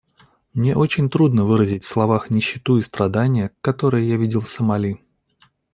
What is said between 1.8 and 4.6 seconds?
в словах нищету и страдания, которые я видел в